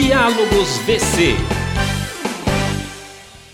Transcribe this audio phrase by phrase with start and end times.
[0.00, 1.34] Diálogos VC.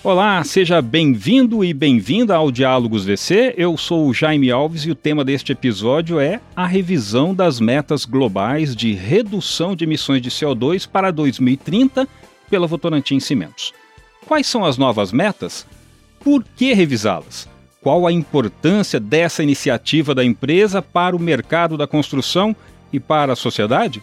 [0.02, 3.54] Olá, seja bem-vindo e bem-vinda ao Diálogos VC.
[3.56, 8.04] Eu sou o Jaime Alves e o tema deste episódio é a revisão das metas
[8.04, 12.06] globais de redução de emissões de CO2 para 2030
[12.50, 13.72] pela Votorantim Cimentos.
[14.26, 15.66] Quais são as novas metas?
[16.20, 17.48] Por que revisá-las?
[17.80, 22.54] Qual a importância dessa iniciativa da empresa para o mercado da construção
[22.92, 24.02] e para a sociedade?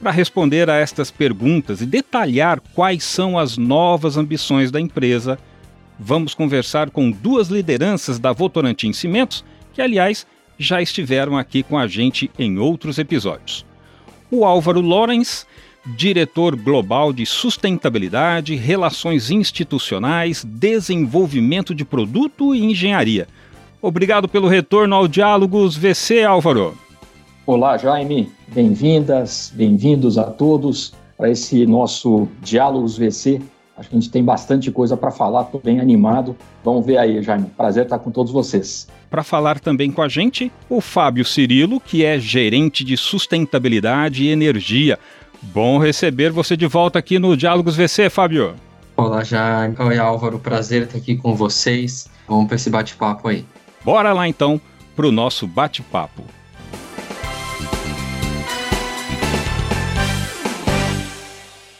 [0.00, 5.38] Para responder a estas perguntas e detalhar quais são as novas ambições da empresa,
[5.98, 9.44] vamos conversar com duas lideranças da Votorantim Cimentos,
[9.74, 10.24] que, aliás,
[10.56, 13.66] já estiveram aqui com a gente em outros episódios.
[14.30, 15.44] O Álvaro Lorenz,
[15.96, 23.26] diretor global de sustentabilidade, relações institucionais, desenvolvimento de produto e engenharia.
[23.82, 26.76] Obrigado pelo retorno ao Diálogos VC, Álvaro.
[27.48, 28.30] Olá, Jaime.
[28.48, 33.40] Bem-vindas, bem-vindos a todos para esse nosso Diálogos VC.
[33.74, 36.36] Acho que a gente tem bastante coisa para falar, estou bem animado.
[36.62, 37.46] Vamos ver aí, Jaime.
[37.56, 38.86] Prazer estar com todos vocês.
[39.08, 44.28] Para falar também com a gente, o Fábio Cirilo, que é gerente de sustentabilidade e
[44.28, 44.98] energia.
[45.40, 48.56] Bom receber você de volta aqui no Diálogos VC, Fábio.
[48.94, 49.74] Olá, Jaime.
[49.78, 50.38] Oi, Álvaro.
[50.38, 52.10] Prazer estar aqui com vocês.
[52.28, 53.42] Vamos para esse bate-papo aí.
[53.82, 54.60] Bora lá então
[54.94, 56.22] para o nosso bate-papo.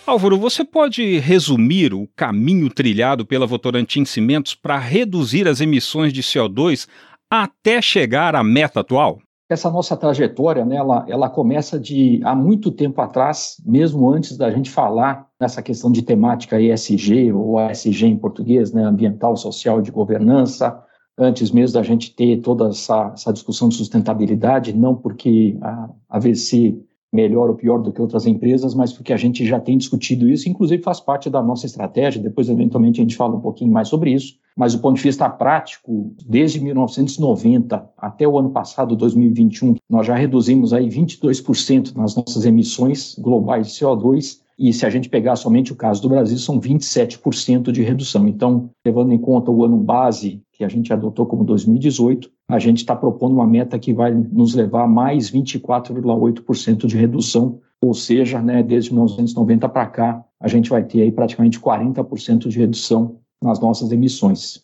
[0.08, 6.22] Álvaro, você pode resumir o caminho trilhado pela Votorantim Cimentos para reduzir as emissões de
[6.22, 6.88] CO2
[7.30, 9.18] até chegar à meta atual?
[9.50, 14.50] Essa nossa trajetória, né, ela, ela começa de há muito tempo atrás, mesmo antes da
[14.50, 19.90] gente falar nessa questão de temática ESG, ou ASG em português, né, ambiental, social de
[19.90, 20.82] governança,
[21.18, 26.82] antes mesmo da gente ter toda essa, essa discussão de sustentabilidade, não porque a AVC
[27.12, 30.48] melhor ou pior do que outras empresas, mas porque a gente já tem discutido isso,
[30.48, 34.12] inclusive faz parte da nossa estratégia, depois eventualmente a gente fala um pouquinho mais sobre
[34.12, 40.06] isso, mas do ponto de vista prático, desde 1990 até o ano passado, 2021, nós
[40.06, 45.36] já reduzimos aí 22% nas nossas emissões globais de CO2, e se a gente pegar
[45.36, 48.26] somente o caso do Brasil, são 27% de redução.
[48.26, 52.78] Então, levando em conta o ano base que a gente adotou como 2018, a gente
[52.78, 58.42] está propondo uma meta que vai nos levar a mais 24,8% de redução, ou seja,
[58.42, 63.60] né, desde 1990 para cá, a gente vai ter aí praticamente 40% de redução nas
[63.60, 64.60] nossas emissões.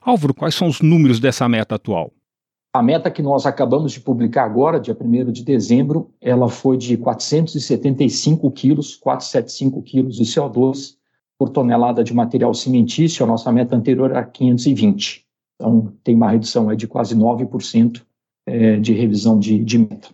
[0.00, 2.10] Álvaro, quais são os números dessa meta atual?
[2.72, 6.96] A meta que nós acabamos de publicar agora, dia 1 de dezembro, ela foi de
[6.96, 10.96] 475 quilos, 475 quilos de CO2
[11.38, 13.24] por tonelada de material cimentício.
[13.24, 15.23] A nossa meta anterior era 520.
[15.54, 18.02] Então, tem uma redução aí de quase 9%
[18.46, 20.08] é, de revisão de, de meta.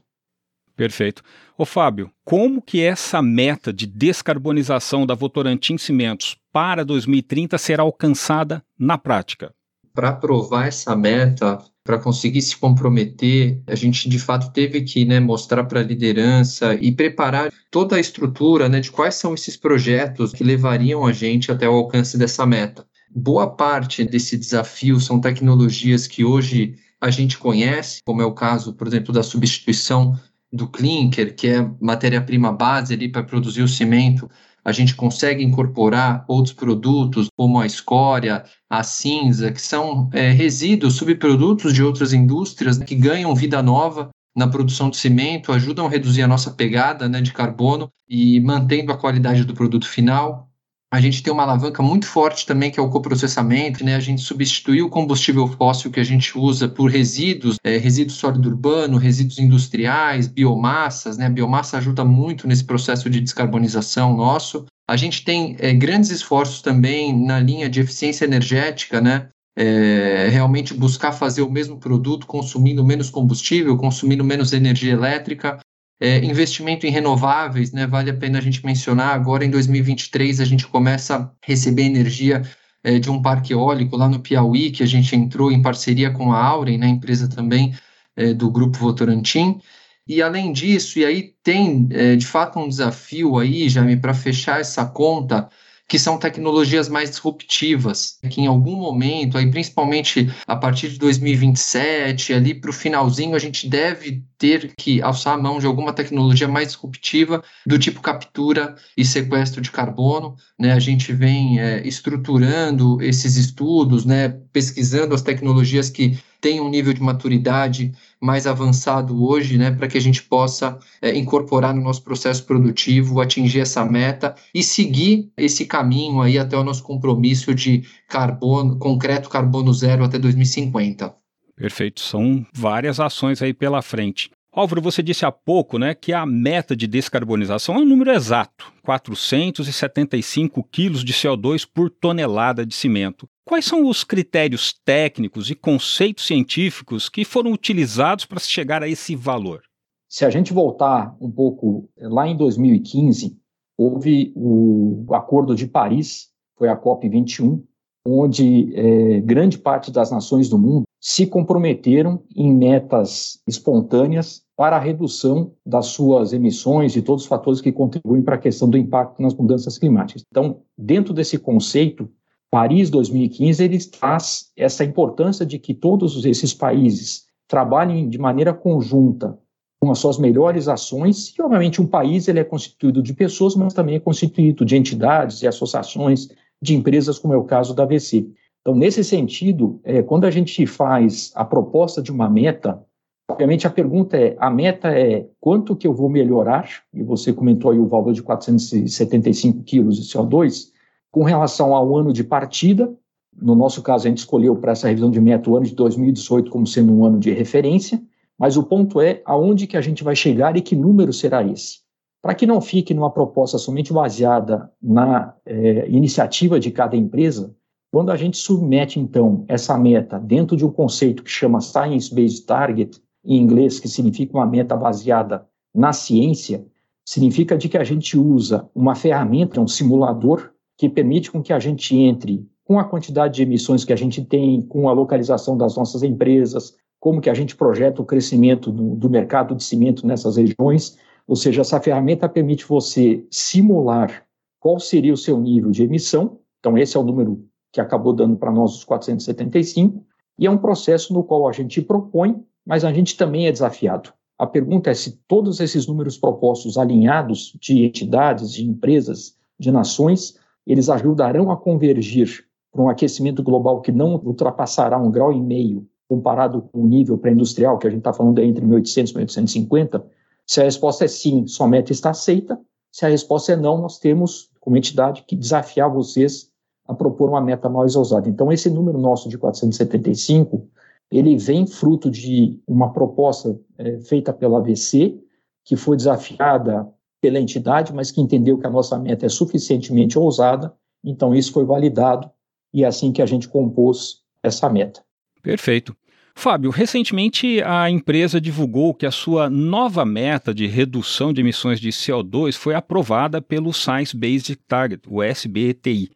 [0.76, 1.22] Perfeito.
[1.58, 8.62] Ô Fábio, como que essa meta de descarbonização da Votorantim Cimentos para 2030 será alcançada
[8.78, 9.52] na prática?
[9.92, 15.20] Para aprovar essa meta, para conseguir se comprometer, a gente de fato teve que né,
[15.20, 20.32] mostrar para a liderança e preparar toda a estrutura né, de quais são esses projetos
[20.32, 22.86] que levariam a gente até o alcance dessa meta.
[23.12, 28.74] Boa parte desse desafio são tecnologias que hoje a gente conhece, como é o caso,
[28.74, 30.18] por exemplo, da substituição
[30.52, 34.30] do clinker, que é matéria-prima base ali para produzir o cimento.
[34.64, 40.96] A gente consegue incorporar outros produtos, como a escória, a cinza, que são é, resíduos,
[40.96, 45.90] subprodutos de outras indústrias né, que ganham vida nova na produção de cimento, ajudam a
[45.90, 50.49] reduzir a nossa pegada né, de carbono e mantendo a qualidade do produto final.
[50.92, 53.94] A gente tem uma alavanca muito forte também, que é o coprocessamento, né?
[53.94, 58.48] A gente substituiu o combustível fóssil que a gente usa por resíduos, é, resíduo sólido
[58.48, 61.26] urbano, resíduos industriais, biomassas, né?
[61.26, 64.66] A biomassa ajuda muito nesse processo de descarbonização nosso.
[64.88, 69.28] A gente tem é, grandes esforços também na linha de eficiência energética, né?
[69.56, 75.60] É, realmente buscar fazer o mesmo produto consumindo menos combustível, consumindo menos energia elétrica.
[76.00, 79.14] É, investimento em renováveis, né, vale a pena a gente mencionar.
[79.14, 82.42] Agora, em 2023, a gente começa a receber energia
[82.82, 86.32] é, de um parque eólico lá no Piauí, que a gente entrou em parceria com
[86.32, 87.74] a Auren, né, empresa também
[88.16, 89.60] é, do Grupo Votorantim.
[90.06, 94.60] E além disso, e aí tem é, de fato um desafio aí, Jaime, para fechar
[94.60, 95.48] essa conta,
[95.86, 102.32] que são tecnologias mais disruptivas, que em algum momento, aí principalmente a partir de 2027,
[102.32, 106.48] ali para o finalzinho, a gente deve ter que alçar a mão de alguma tecnologia
[106.48, 110.34] mais disruptiva do tipo captura e sequestro de carbono.
[110.58, 110.72] Né?
[110.72, 114.30] A gente vem é, estruturando esses estudos, né?
[114.50, 119.72] pesquisando as tecnologias que têm um nível de maturidade mais avançado hoje, né?
[119.72, 124.62] para que a gente possa é, incorporar no nosso processo produtivo, atingir essa meta e
[124.62, 131.19] seguir esse caminho aí até o nosso compromisso de carbono, concreto carbono zero até 2050.
[131.60, 134.30] Perfeito, são várias ações aí pela frente.
[134.50, 138.72] Álvaro, você disse há pouco né, que a meta de descarbonização é um número exato:
[138.82, 143.28] 475 quilos de CO2 por tonelada de cimento.
[143.44, 149.14] Quais são os critérios técnicos e conceitos científicos que foram utilizados para chegar a esse
[149.14, 149.60] valor?
[150.08, 153.36] Se a gente voltar um pouco lá em 2015,
[153.76, 157.62] houve o Acordo de Paris, foi a COP21,
[158.06, 164.80] onde é, grande parte das nações do mundo se comprometeram em metas espontâneas para a
[164.80, 169.22] redução das suas emissões e todos os fatores que contribuem para a questão do impacto
[169.22, 170.22] nas mudanças climáticas.
[170.30, 172.10] Então, dentro desse conceito,
[172.50, 179.38] Paris 2015 ele traz essa importância de que todos esses países trabalhem de maneira conjunta
[179.80, 183.72] com as suas melhores ações e obviamente um país ele é constituído de pessoas, mas
[183.72, 186.28] também é constituído de entidades e associações
[186.60, 188.28] de empresas, como é o caso da VC.
[188.60, 192.82] Então, nesse sentido, é, quando a gente faz a proposta de uma meta,
[193.30, 197.70] obviamente a pergunta é, a meta é quanto que eu vou melhorar, e você comentou
[197.70, 200.70] aí o valor de 475 quilos de CO2,
[201.10, 202.92] com relação ao ano de partida,
[203.40, 206.50] no nosso caso a gente escolheu para essa revisão de meta o ano de 2018
[206.50, 208.00] como sendo um ano de referência,
[208.38, 211.80] mas o ponto é aonde que a gente vai chegar e que número será esse.
[212.22, 217.54] Para que não fique numa proposta somente baseada na é, iniciativa de cada empresa,
[217.92, 222.46] quando a gente submete, então, essa meta dentro de um conceito que chama Science Based
[222.46, 226.64] Target, em inglês, que significa uma meta baseada na ciência,
[227.04, 231.58] significa de que a gente usa uma ferramenta, um simulador, que permite com que a
[231.58, 235.76] gente entre com a quantidade de emissões que a gente tem, com a localização das
[235.76, 240.36] nossas empresas, como que a gente projeta o crescimento do, do mercado de cimento nessas
[240.36, 240.96] regiões,
[241.30, 244.26] ou seja, essa ferramenta permite você simular
[244.58, 248.36] qual seria o seu nível de emissão, então esse é o número que acabou dando
[248.36, 250.04] para nós os 475,
[250.36, 254.12] e é um processo no qual a gente propõe, mas a gente também é desafiado.
[254.36, 260.36] A pergunta é se todos esses números propostos alinhados de entidades, de empresas, de nações,
[260.66, 265.86] eles ajudarão a convergir para um aquecimento global que não ultrapassará um grau e meio
[266.08, 270.04] comparado com o nível pré-industrial, que a gente está falando entre 1800 e 1850,
[270.46, 272.58] se a resposta é sim, sua meta está aceita.
[272.92, 276.50] Se a resposta é não, nós temos, como entidade, que desafiar vocês
[276.86, 278.28] a propor uma meta mais ousada.
[278.28, 280.68] Então, esse número nosso de 475,
[281.10, 285.20] ele vem fruto de uma proposta é, feita pela AVC,
[285.64, 286.88] que foi desafiada
[287.20, 291.64] pela entidade, mas que entendeu que a nossa meta é suficientemente ousada, então isso foi
[291.64, 292.30] validado
[292.72, 295.02] e é assim que a gente compôs essa meta.
[295.42, 295.96] Perfeito.
[296.34, 301.90] Fábio, recentemente a empresa divulgou que a sua nova meta de redução de emissões de
[301.90, 306.10] CO2 foi aprovada pelo Science Based Target, o SBTI.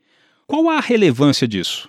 [0.47, 1.89] Qual a relevância disso?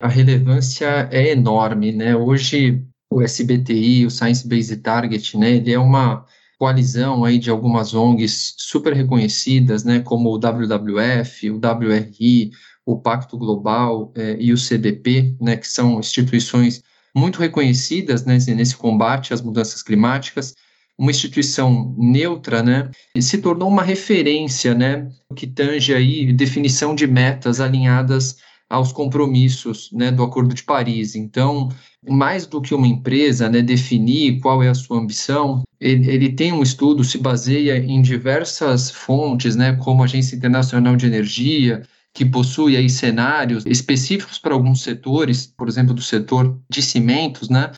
[0.00, 2.14] A relevância é enorme, né?
[2.14, 6.24] Hoje o SBTI, o Science Based Target, né, ele é uma
[6.58, 12.50] coalizão aí de algumas ONGs super reconhecidas, né, como o WWF, o WRI,
[12.84, 16.82] o Pacto Global eh, e o CDP, né, que são instituições
[17.14, 20.54] muito reconhecidas né, nesse combate às mudanças climáticas
[20.98, 27.60] uma instituição neutra, né, se tornou uma referência, né, que tange aí definição de metas
[27.60, 28.36] alinhadas
[28.70, 31.14] aos compromissos, né, do Acordo de Paris.
[31.14, 31.68] Então,
[32.08, 36.52] mais do que uma empresa, né, definir qual é a sua ambição, ele, ele tem
[36.52, 41.82] um estudo, se baseia em diversas fontes, né, como a Agência Internacional de Energia,
[42.14, 47.72] que possui aí cenários específicos para alguns setores, por exemplo, do setor de cimentos, né,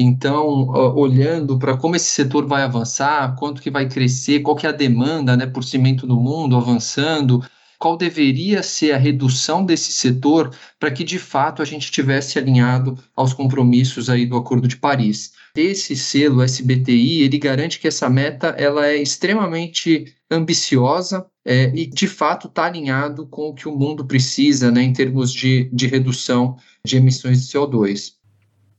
[0.00, 4.68] então, olhando para como esse setor vai avançar, quanto que vai crescer, qual que é
[4.68, 7.42] a demanda né, por cimento no mundo avançando,
[7.78, 12.98] qual deveria ser a redução desse setor para que de fato a gente tivesse alinhado
[13.14, 15.32] aos compromissos aí do Acordo de Paris.
[15.54, 22.06] Esse selo SBTI ele garante que essa meta ela é extremamente ambiciosa é, e de
[22.06, 26.56] fato está alinhado com o que o mundo precisa né, em termos de, de redução
[26.84, 28.14] de emissões de CO2.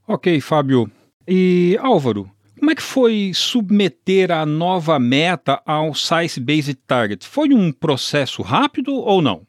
[0.08, 0.91] Ok, Fábio.
[1.27, 7.25] E Álvaro, como é que foi submeter a nova meta ao Science Based Target?
[7.25, 9.41] Foi um processo rápido ou não?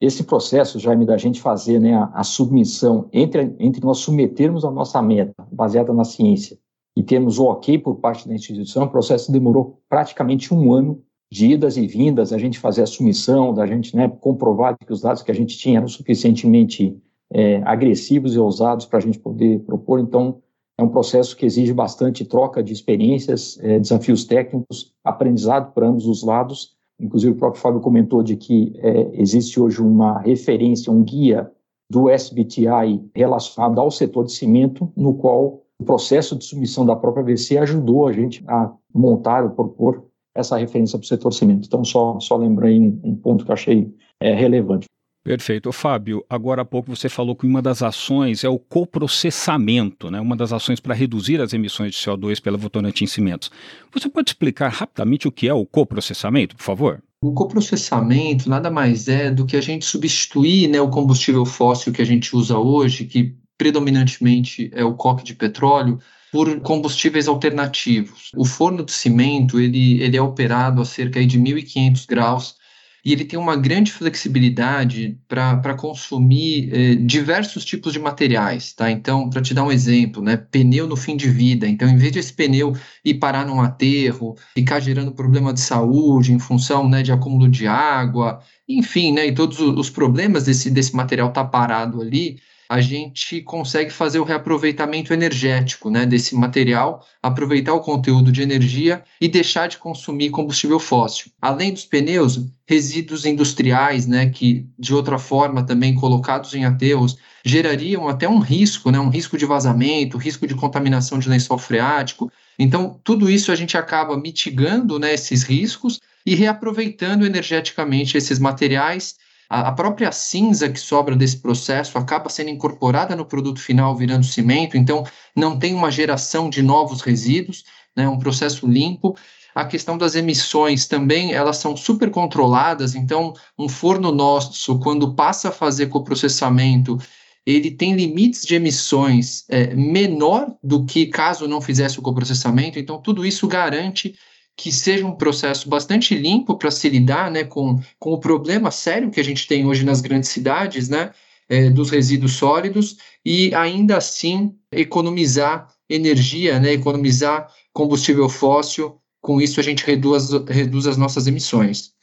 [0.00, 4.70] Esse processo, Jaime, da gente fazer né, a, a submissão entre, entre nós submetermos a
[4.70, 6.58] nossa meta, baseada na ciência,
[6.96, 11.46] e temos o ok por parte da instituição, o processo demorou praticamente um ano de
[11.52, 15.22] idas e vindas, a gente fazer a submissão, da gente né, comprovar que os dados
[15.22, 16.96] que a gente tinha eram suficientemente
[17.32, 20.00] é, agressivos e ousados para a gente poder propor.
[20.00, 20.42] Então,
[20.80, 26.06] é um processo que exige bastante troca de experiências, é, desafios técnicos, aprendizado por ambos
[26.06, 26.74] os lados.
[26.98, 31.50] Inclusive, o próprio Fábio comentou de que é, existe hoje uma referência, um guia
[31.90, 37.24] do SBTI relacionado ao setor de cimento, no qual o processo de submissão da própria
[37.24, 40.02] VC ajudou a gente a montar ou propor
[40.34, 41.66] essa referência para o setor cimento.
[41.66, 44.86] Então, só, só lembrei um, um ponto que achei é, relevante.
[45.22, 45.70] Perfeito.
[45.70, 50.18] Fábio, agora há pouco você falou que uma das ações é o coprocessamento, né?
[50.18, 53.50] uma das ações para reduzir as emissões de CO2 pela Votorantim Cimentos.
[53.92, 57.02] Você pode explicar rapidamente o que é o coprocessamento, por favor?
[57.22, 62.00] O coprocessamento nada mais é do que a gente substituir né, o combustível fóssil que
[62.00, 65.98] a gente usa hoje, que predominantemente é o coque de petróleo,
[66.32, 68.30] por combustíveis alternativos.
[68.34, 72.59] O forno de cimento ele, ele é operado a cerca de 1.500 graus
[73.04, 78.90] e ele tem uma grande flexibilidade para consumir eh, diversos tipos de materiais, tá?
[78.90, 81.66] Então, para te dar um exemplo, né, pneu no fim de vida.
[81.66, 86.32] Então, em vez de esse pneu ir parar num aterro, ficar gerando problema de saúde
[86.32, 90.94] em função, né, de acúmulo de água, enfim, né, e todos os problemas desse, desse
[90.94, 92.38] material tá parado ali,
[92.70, 99.02] a gente consegue fazer o reaproveitamento energético né, desse material, aproveitar o conteúdo de energia
[99.20, 101.32] e deixar de consumir combustível fóssil.
[101.42, 108.08] Além dos pneus, resíduos industriais, né, que de outra forma também colocados em aterros, gerariam
[108.08, 112.30] até um risco, né, um risco de vazamento, risco de contaminação de lençol freático.
[112.56, 119.16] Então, tudo isso a gente acaba mitigando né, esses riscos e reaproveitando energeticamente esses materiais
[119.50, 124.76] a, própria cinza que sobra desse processo acaba sendo incorporada no produto final, virando cimento,
[124.76, 125.04] então
[125.34, 127.64] não tem uma geração de novos resíduos,
[127.96, 129.16] né, um processo limpo.
[129.52, 135.48] A questão das emissões também, elas são super controladas, então um forno nosso, quando passa
[135.48, 136.96] a fazer coprocessamento,
[137.44, 143.02] ele tem limites de emissões é, menor do que caso não fizesse o coprocessamento, então
[143.02, 144.14] tudo isso garante
[144.60, 149.10] que seja um processo bastante limpo para se lidar né, com, com o problema sério
[149.10, 151.12] que a gente tem hoje nas grandes cidades, né,
[151.48, 159.00] é, dos resíduos sólidos, e ainda assim economizar energia, né, economizar combustível fóssil.
[159.22, 161.94] Com isso, a gente reduz, reduz as nossas emissões.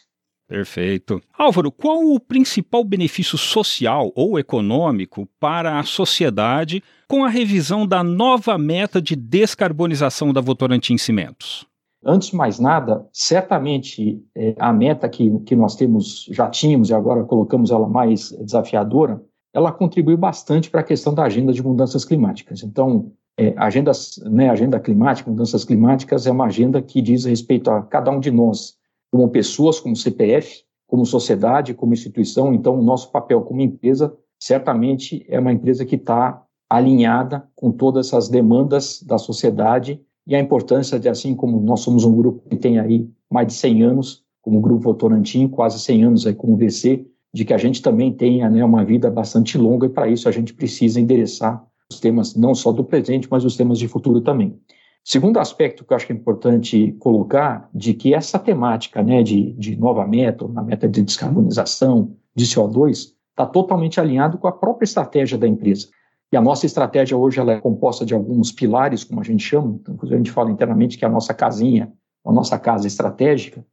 [0.47, 1.21] Perfeito.
[1.37, 8.03] Álvaro, qual o principal benefício social ou econômico para a sociedade com a revisão da
[8.03, 11.66] nova meta de descarbonização da Votorantim Cimentos?
[12.03, 16.93] Antes de mais nada, certamente é, a meta que, que nós temos, já tínhamos e
[16.93, 19.21] agora colocamos ela mais desafiadora,
[19.53, 22.61] ela contribui bastante para a questão da agenda de mudanças climáticas.
[22.63, 27.81] Então, é, agendas, né, agenda climática, mudanças climáticas é uma agenda que diz respeito a
[27.81, 28.75] cada um de nós,
[29.11, 32.53] como pessoas, como CPF, como sociedade, como instituição.
[32.53, 38.07] Então, o nosso papel como empresa, certamente é uma empresa que está alinhada com todas
[38.07, 42.57] essas demandas da sociedade e a importância de, assim como nós somos um grupo que
[42.57, 47.05] tem aí mais de 100 anos, como Grupo Votorantim, quase 100 anos aí como VC,
[47.33, 50.31] de que a gente também tenha né, uma vida bastante longa e para isso a
[50.31, 54.59] gente precisa endereçar os temas não só do presente, mas os temas de futuro também.
[55.03, 59.53] Segundo aspecto que eu acho que é importante colocar, de que essa temática né, de,
[59.53, 64.83] de nova meta, na meta de descarbonização de CO2, está totalmente alinhado com a própria
[64.83, 65.87] estratégia da empresa.
[66.31, 69.79] E a nossa estratégia hoje ela é composta de alguns pilares, como a gente chama,
[69.81, 71.91] então, a gente fala internamente que é a nossa casinha,
[72.25, 73.65] a nossa casa estratégica,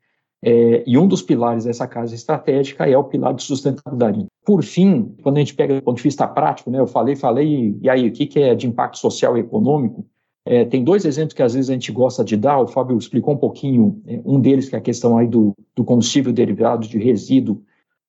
[0.46, 4.26] é, e um dos pilares dessa casa estratégica é o pilar de sustentabilidade.
[4.44, 7.78] Por fim, quando a gente pega do ponto de vista prático, né, eu falei, falei,
[7.80, 10.06] e aí, o que, que é de impacto social e econômico?
[10.44, 13.32] É, tem dois exemplos que às vezes a gente gosta de dar, o Fábio explicou
[13.32, 16.98] um pouquinho, é, um deles que é a questão aí do, do combustível derivado de
[16.98, 17.62] resíduo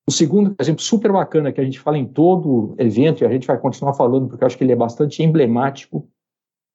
[0.08, 3.46] o segundo exemplo super bacana que a gente fala em todo evento, e a gente
[3.46, 6.08] vai continuar falando, porque eu acho que ele é bastante emblemático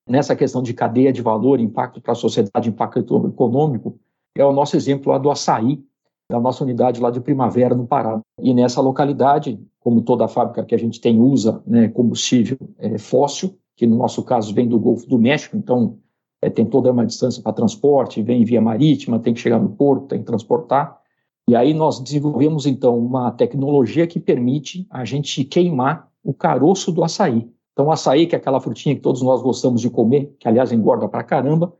[0.08, 3.98] nessa questão de cadeia de valor, impacto para a sociedade, impacto econômico,
[4.36, 5.84] é o nosso exemplo lá do açaí,
[6.30, 8.22] da nossa unidade lá de Primavera, no Pará.
[8.40, 13.58] E nessa localidade, como toda fábrica que a gente tem usa né, combustível é, fóssil,
[13.76, 15.98] que no nosso caso vem do Golfo do México, então
[16.42, 20.08] é, tem toda uma distância para transporte, vem via marítima, tem que chegar no porto,
[20.08, 21.00] tem que transportar.
[21.50, 27.03] E aí nós desenvolvemos então uma tecnologia que permite a gente queimar o caroço do
[27.03, 27.50] açaí.
[27.74, 30.71] Então, o açaí, que é aquela frutinha que todos nós gostamos de comer, que aliás
[30.71, 31.74] engorda pra caramba,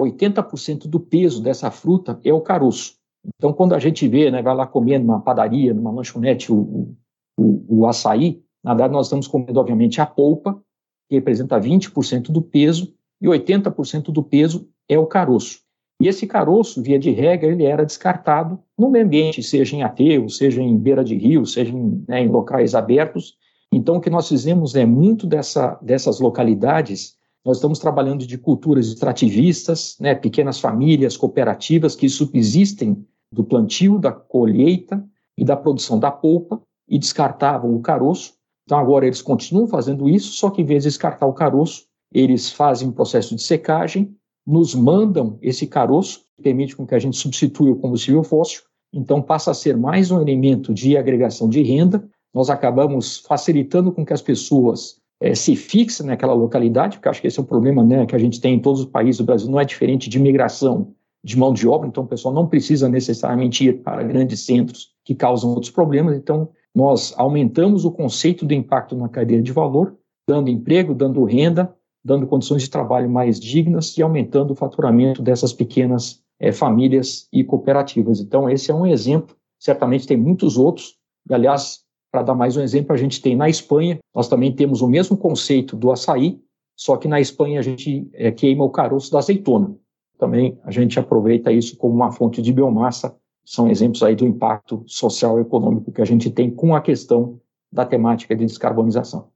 [0.00, 2.96] 80% do peso dessa fruta é o caroço.
[3.36, 6.94] Então, quando a gente vê, né, vai lá comer numa padaria, numa lanchonete, o,
[7.38, 10.60] o, o açaí, na verdade nós estamos comendo, obviamente, a polpa,
[11.08, 15.60] que representa 20% do peso, e 80% do peso é o caroço.
[16.00, 20.28] E esse caroço, via de regra, ele era descartado no meio ambiente, seja em aterro,
[20.28, 23.34] seja em beira de rio, seja em, né, em locais abertos.
[23.72, 28.88] Então, o que nós fizemos é muito dessa, dessas localidades, nós estamos trabalhando de culturas
[28.88, 35.02] extrativistas, né, pequenas famílias, cooperativas que subsistem do plantio, da colheita
[35.36, 38.34] e da produção da polpa e descartavam o caroço.
[38.64, 42.50] Então, agora eles continuam fazendo isso, só que em vez de descartar o caroço, eles
[42.50, 44.15] fazem um processo de secagem
[44.46, 48.62] nos mandam esse caroço, que permite com que a gente substitua o combustível fóssil,
[48.92, 54.04] então passa a ser mais um elemento de agregação de renda, nós acabamos facilitando com
[54.04, 57.82] que as pessoas é, se fixem naquela localidade, porque acho que esse é um problema
[57.82, 60.18] né, que a gente tem em todos os países do Brasil, não é diferente de
[60.18, 64.90] migração de mão de obra, então o pessoal não precisa necessariamente ir para grandes centros
[65.04, 69.96] que causam outros problemas, então nós aumentamos o conceito do impacto na cadeia de valor,
[70.28, 71.74] dando emprego, dando renda,
[72.06, 77.42] dando condições de trabalho mais dignas e aumentando o faturamento dessas pequenas é, famílias e
[77.42, 78.20] cooperativas.
[78.20, 80.96] Então, esse é um exemplo, certamente tem muitos outros,
[81.28, 81.80] e, aliás,
[82.12, 85.16] para dar mais um exemplo, a gente tem na Espanha, nós também temos o mesmo
[85.16, 86.40] conceito do açaí,
[86.76, 89.74] só que na Espanha a gente é, queima o caroço da azeitona.
[90.16, 94.84] Também a gente aproveita isso como uma fonte de biomassa, são exemplos aí do impacto
[94.86, 97.40] social e econômico que a gente tem com a questão
[97.72, 99.28] da temática de descarbonização.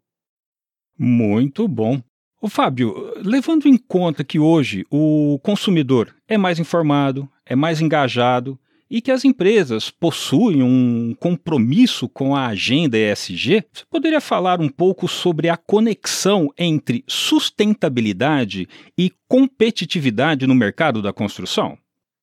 [0.96, 2.00] Muito bom.
[2.42, 8.58] O Fábio, levando em conta que hoje o consumidor é mais informado, é mais engajado
[8.90, 14.70] e que as empresas possuem um compromisso com a agenda ESG, você poderia falar um
[14.70, 18.66] pouco sobre a conexão entre sustentabilidade
[18.96, 21.76] e competitividade no mercado da construção?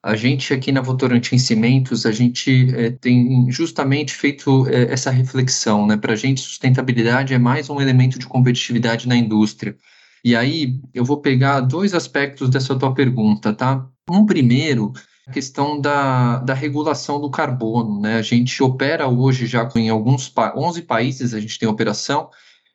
[0.03, 5.85] A gente aqui na Votorantim Cimentos, a gente é, tem justamente feito é, essa reflexão,
[5.85, 5.95] né?
[5.95, 9.75] Para a gente, sustentabilidade é mais um elemento de competitividade na indústria.
[10.27, 13.87] E aí eu vou pegar dois aspectos dessa tua pergunta, tá?
[14.11, 14.91] Um primeiro,
[15.25, 18.17] a questão da, da regulação do carbono, né?
[18.17, 22.29] A gente opera hoje já em alguns 11 países, a gente tem operação.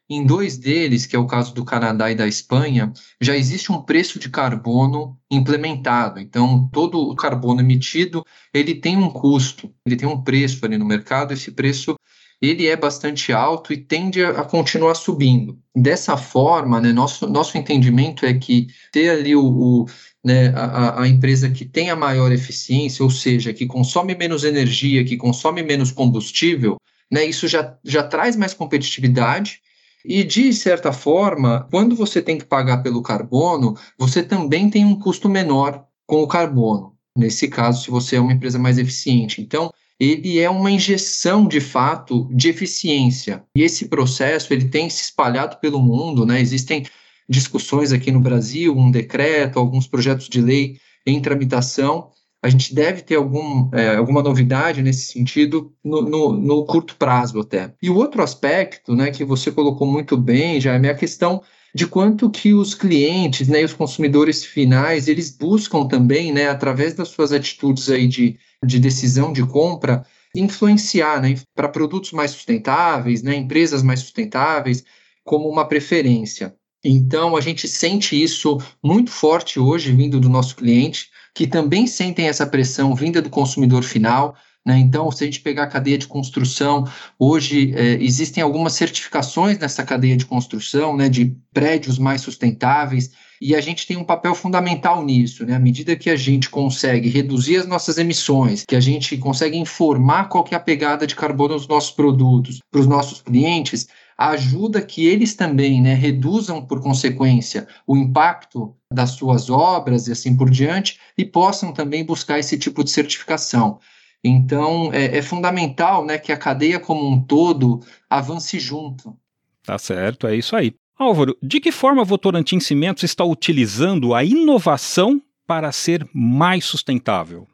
[0.08, 2.90] Em dois deles, que é o caso do Canadá e da Espanha,
[3.20, 6.20] já existe um preço de carbono implementado.
[6.20, 10.86] Então, todo o carbono emitido, ele tem um custo, ele tem um preço ali no
[10.86, 11.34] mercado.
[11.34, 11.96] Esse preço
[12.42, 15.56] ele é bastante alto e tende a, continuar subindo.
[15.74, 19.86] Dessa forma, né, nosso, nosso entendimento é que ter ali o, o
[20.24, 25.04] né, a, a, empresa que tem a maior eficiência, ou seja, que consome menos energia,
[25.04, 26.78] que consome menos combustível,
[27.10, 29.60] né, isso já, já traz mais competitividade.
[30.04, 34.98] E, de certa forma, quando você tem que pagar pelo carbono, você também tem um
[34.98, 36.92] custo menor com o carbono.
[37.16, 39.40] Nesse caso, se você é uma empresa mais eficiente.
[39.40, 39.70] Então,
[40.04, 43.44] ele é uma injeção de fato de eficiência.
[43.56, 46.40] E esse processo ele tem se espalhado pelo mundo, né?
[46.40, 46.84] Existem
[47.28, 52.10] discussões aqui no Brasil, um decreto, alguns projetos de lei em tramitação.
[52.42, 57.38] A gente deve ter algum, é, alguma novidade nesse sentido no, no, no, curto prazo
[57.38, 57.72] até.
[57.80, 61.40] E o outro aspecto, né, que você colocou muito bem, já é a questão
[61.74, 67.08] de quanto que os clientes, né, os consumidores finais, eles buscam também, né, através das
[67.08, 70.04] suas atitudes aí de de decisão de compra
[70.34, 74.84] influenciar né, para produtos mais sustentáveis, né, empresas mais sustentáveis,
[75.24, 76.54] como uma preferência.
[76.82, 82.28] Então, a gente sente isso muito forte hoje, vindo do nosso cliente, que também sentem
[82.28, 84.34] essa pressão vinda do consumidor final.
[84.64, 84.78] Né?
[84.78, 86.86] Então, se a gente pegar a cadeia de construção,
[87.18, 93.56] hoje é, existem algumas certificações nessa cadeia de construção, né, de prédios mais sustentáveis, e
[93.56, 95.56] a gente tem um papel fundamental nisso, né?
[95.56, 100.28] À medida que a gente consegue reduzir as nossas emissões, que a gente consegue informar
[100.28, 105.06] qual é a pegada de carbono dos nossos produtos para os nossos clientes, ajuda que
[105.06, 111.00] eles também né, reduzam, por consequência, o impacto das suas obras e assim por diante,
[111.18, 113.80] e possam também buscar esse tipo de certificação.
[114.24, 119.16] Então, é, é fundamental né, que a cadeia como um todo avance junto.
[119.64, 120.74] Tá certo, é isso aí.
[120.96, 127.46] Álvaro, de que forma a Votorantim Cimentos está utilizando a inovação para ser mais sustentável?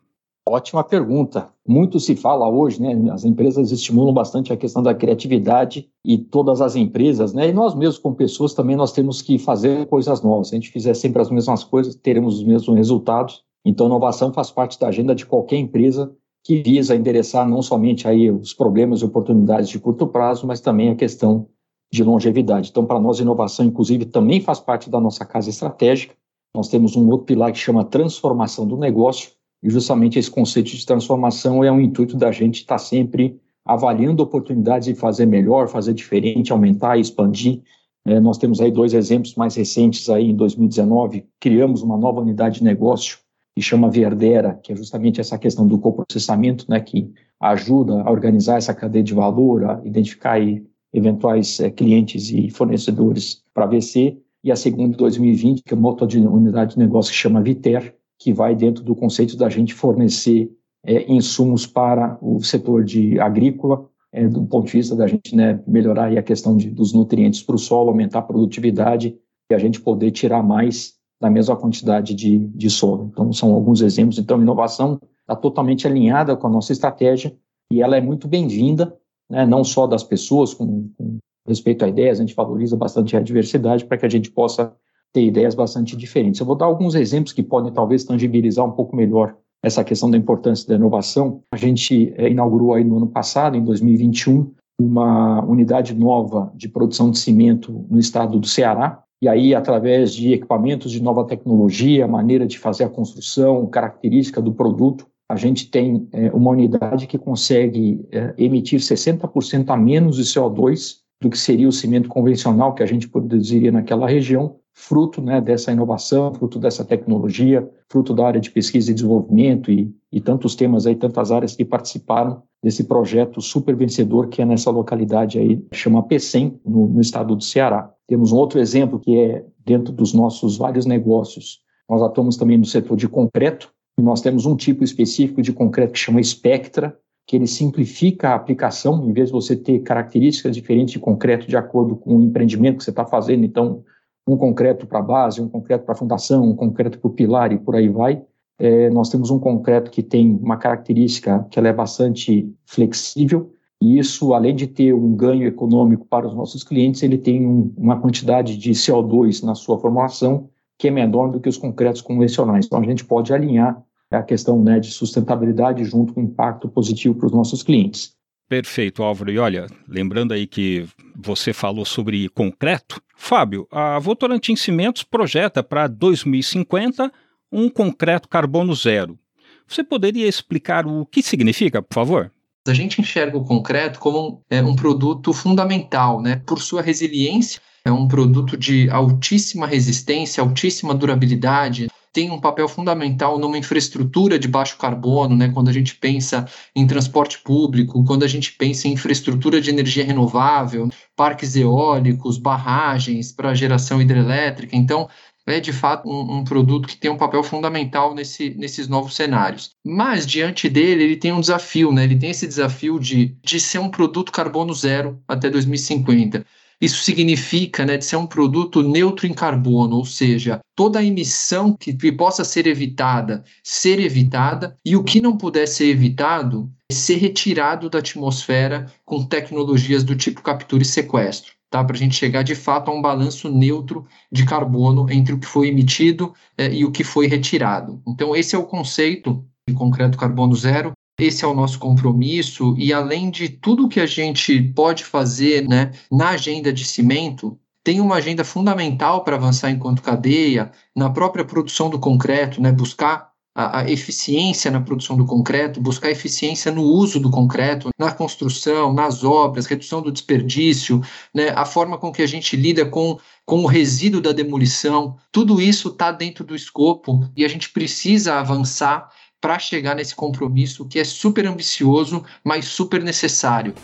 [0.47, 1.51] Ótima pergunta.
[1.67, 3.13] Muito se fala hoje, né?
[3.13, 7.49] As empresas estimulam bastante a questão da criatividade e todas as empresas, né?
[7.49, 10.49] E nós mesmos, como pessoas, também nós temos que fazer coisas novas.
[10.49, 13.43] Se a gente fizer sempre as mesmas coisas, teremos os mesmos resultados.
[13.63, 16.11] Então, inovação faz parte da agenda de qualquer empresa
[16.45, 20.89] que visa endereçar não somente aí os problemas e oportunidades de curto prazo, mas também
[20.89, 21.49] a questão
[21.93, 22.71] de longevidade.
[22.71, 26.15] Então, para nós, inovação, inclusive, também faz parte da nossa casa estratégica.
[26.55, 29.31] Nós temos um outro pilar que chama transformação do negócio,
[29.63, 34.87] e justamente esse conceito de transformação é um intuito da gente estar sempre avaliando oportunidades
[34.87, 37.63] de fazer melhor, fazer diferente, aumentar, expandir
[38.07, 42.61] É, nós temos aí dois exemplos mais recentes aí em 2019, criamos uma nova unidade
[42.61, 43.19] de negócio
[43.59, 48.57] que chama Verdera, que é justamente essa questão do coprocessamento, né, que ajuda a organizar
[48.57, 54.53] essa cadeia de valor, a identificar aí eventuais é, clientes e fornecedores para VC, e
[54.53, 58.55] a segunda, 2020, que é uma outra unidade de negócio que chama Viter, que vai
[58.55, 60.53] dentro do conceito da gente fornecer
[60.87, 65.61] é, insumos para o setor de agrícola, é, do ponto de vista da gente né,
[65.67, 69.17] melhorar a questão de, dos nutrientes para o solo, aumentar a produtividade
[69.51, 73.11] e a gente poder tirar mais da mesma quantidade de, de solo.
[73.13, 74.19] Então, são alguns exemplos.
[74.19, 77.35] Então, inovação está totalmente alinhada com a nossa estratégia
[77.73, 78.97] e ela é muito bem-vinda,
[79.29, 83.21] né, não só das pessoas, com, com respeito a ideias, a gente valoriza bastante a
[83.21, 84.73] diversidade para que a gente possa
[85.13, 86.41] ter ideias bastante diferentes.
[86.41, 90.17] Eu vou dar alguns exemplos que podem talvez tangibilizar um pouco melhor essa questão da
[90.17, 91.43] importância da inovação.
[91.53, 97.11] A gente é, inaugurou aí no ano passado, em 2021, uma unidade nova de produção
[97.11, 99.03] de cimento no estado do Ceará.
[99.21, 104.53] E aí, através de equipamentos de nova tecnologia, maneira de fazer a construção, característica do
[104.53, 110.23] produto, a gente tem é, uma unidade que consegue é, emitir 60% a menos de
[110.23, 115.41] CO2 do que seria o cimento convencional que a gente produziria naquela região, fruto né,
[115.41, 120.55] dessa inovação, fruto dessa tecnologia, fruto da área de pesquisa e desenvolvimento e, e tantos
[120.55, 125.65] temas aí, tantas áreas que participaram desse projeto super vencedor que é nessa localidade aí,
[125.73, 127.93] chama PECEM, no, no estado do Ceará.
[128.07, 131.61] Temos um outro exemplo que é dentro dos nossos vários negócios.
[131.89, 135.93] Nós atuamos também no setor de concreto, e nós temos um tipo específico de concreto
[135.93, 140.93] que chama Spectra, que ele simplifica a aplicação, em vez de você ter características diferentes
[140.93, 143.85] de concreto de acordo com o empreendimento que você está fazendo, então
[144.27, 147.75] um concreto para base, um concreto para fundação, um concreto para o pilar e por
[147.77, 148.23] aí vai.
[148.59, 153.99] É, nós temos um concreto que tem uma característica que ela é bastante flexível, e
[153.99, 158.01] isso, além de ter um ganho econômico para os nossos clientes, ele tem um, uma
[158.01, 162.67] quantidade de CO2 na sua formulação que é menor do que os concretos convencionais.
[162.67, 167.27] Então, a gente pode alinhar a questão né, de sustentabilidade junto com impacto positivo para
[167.27, 168.17] os nossos clientes.
[168.49, 169.31] Perfeito, Álvaro.
[169.31, 175.87] E olha, lembrando aí que você falou sobre concreto, Fábio, a Votorantim Cimentos projeta para
[175.87, 177.13] 2050
[177.51, 179.19] um concreto carbono zero.
[179.67, 182.33] Você poderia explicar o que significa, por favor?
[182.67, 186.43] A gente enxerga o concreto como é, um produto fundamental, né?
[186.47, 193.39] Por sua resiliência, é um produto de altíssima resistência, altíssima durabilidade tem um papel fundamental
[193.39, 195.51] numa infraestrutura de baixo carbono, né?
[195.55, 200.05] Quando a gente pensa em transporte público, quando a gente pensa em infraestrutura de energia
[200.05, 204.75] renovável, parques eólicos, barragens para geração hidrelétrica.
[204.75, 205.09] Então,
[205.51, 209.71] é de fato um, um, produto que tem um papel fundamental nesse, nesses novos cenários.
[209.85, 212.05] Mas diante dele, ele tem um desafio, né?
[212.05, 216.45] Ele tem esse desafio de, de ser um produto carbono zero até 2050.
[216.81, 221.77] Isso significa né, de ser um produto neutro em carbono, ou seja, toda a emissão
[221.77, 227.17] que, que possa ser evitada, ser evitada, e o que não puder ser evitado, ser
[227.17, 231.58] retirado da atmosfera com tecnologias do tipo captura e sequestro.
[231.71, 235.39] Tá, para a gente chegar de fato a um balanço neutro de carbono entre o
[235.39, 238.01] que foi emitido eh, e o que foi retirado.
[238.09, 242.93] Então, esse é o conceito de concreto carbono zero, esse é o nosso compromisso, e
[242.93, 248.17] além de tudo que a gente pode fazer né, na agenda de cimento, tem uma
[248.17, 253.28] agenda fundamental para avançar enquanto cadeia, na própria produção do concreto, né, buscar
[253.59, 258.93] a, a, eficiência na produção do concreto, buscar eficiência no uso do concreto, na construção,
[258.93, 261.03] nas obras, redução do desperdício,
[261.35, 265.61] né, a forma com que a gente lida com, com o resíduo da demolição, tudo
[265.61, 271.01] isso está dentro do escopo e a gente precisa avançar para chegar nesse compromisso que
[271.01, 273.75] é super ambicioso, mas super necessário.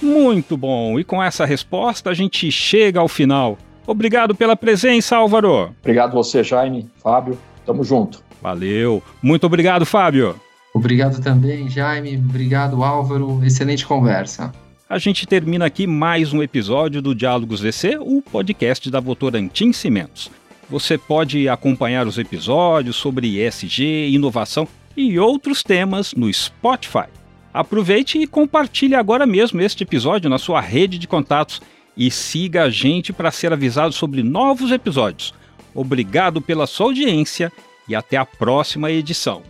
[0.00, 1.00] Muito bom!
[1.00, 3.58] E com essa resposta a gente chega ao final.
[3.90, 5.74] Obrigado pela presença, Álvaro.
[5.80, 7.36] Obrigado você, Jaime, Fábio.
[7.66, 8.22] Tamo junto.
[8.40, 9.02] Valeu.
[9.20, 10.36] Muito obrigado, Fábio.
[10.72, 12.16] Obrigado também, Jaime.
[12.16, 13.44] Obrigado, Álvaro.
[13.44, 14.52] Excelente conversa.
[14.88, 20.30] A gente termina aqui mais um episódio do Diálogos VC, o podcast da Votorantim Cimentos.
[20.68, 27.08] Você pode acompanhar os episódios sobre ESG, inovação e outros temas no Spotify.
[27.52, 31.60] Aproveite e compartilhe agora mesmo este episódio na sua rede de contatos
[32.00, 35.34] e siga a gente para ser avisado sobre novos episódios.
[35.74, 37.52] Obrigado pela sua audiência
[37.86, 39.42] e até a próxima edição.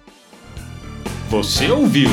[1.29, 2.11] Você ouviu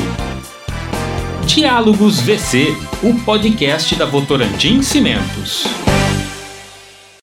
[1.44, 2.68] Diálogos VC,
[3.02, 5.64] o podcast da Votorantim Cimentos.